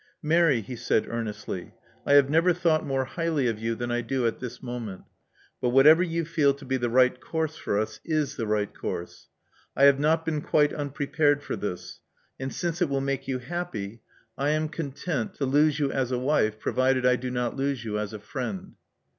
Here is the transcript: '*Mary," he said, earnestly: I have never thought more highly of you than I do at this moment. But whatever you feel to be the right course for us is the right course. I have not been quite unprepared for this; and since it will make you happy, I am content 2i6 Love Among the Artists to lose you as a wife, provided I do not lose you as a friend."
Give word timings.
'*Mary," 0.25 0.61
he 0.61 0.75
said, 0.75 1.05
earnestly: 1.07 1.75
I 2.07 2.13
have 2.13 2.27
never 2.27 2.53
thought 2.53 2.83
more 2.83 3.05
highly 3.05 3.45
of 3.45 3.59
you 3.59 3.75
than 3.75 3.91
I 3.91 4.01
do 4.01 4.25
at 4.25 4.39
this 4.39 4.63
moment. 4.63 5.03
But 5.61 5.69
whatever 5.69 6.01
you 6.01 6.25
feel 6.25 6.55
to 6.55 6.65
be 6.65 6.75
the 6.77 6.89
right 6.89 7.21
course 7.21 7.55
for 7.55 7.77
us 7.77 7.99
is 8.03 8.35
the 8.35 8.47
right 8.47 8.73
course. 8.73 9.29
I 9.75 9.83
have 9.83 9.99
not 9.99 10.25
been 10.25 10.41
quite 10.41 10.73
unprepared 10.73 11.43
for 11.43 11.55
this; 11.55 11.99
and 12.39 12.51
since 12.51 12.81
it 12.81 12.89
will 12.89 12.99
make 12.99 13.27
you 13.27 13.37
happy, 13.37 14.01
I 14.39 14.49
am 14.49 14.69
content 14.69 15.03
2i6 15.03 15.07
Love 15.07 15.13
Among 15.13 15.19
the 15.19 15.21
Artists 15.21 15.37
to 15.37 15.45
lose 15.45 15.79
you 15.79 15.91
as 15.95 16.11
a 16.11 16.17
wife, 16.17 16.59
provided 16.59 17.05
I 17.05 17.15
do 17.15 17.29
not 17.29 17.55
lose 17.55 17.85
you 17.85 17.99
as 17.99 18.11
a 18.11 18.19
friend." 18.19 18.73